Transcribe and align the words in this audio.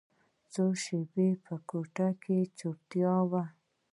څو 0.53 0.65
شېبې 0.83 1.29
په 1.45 1.55
کوټه 1.69 2.07
کښې 2.21 2.39
چوپتيا 2.57 3.15
وه. 3.29 3.43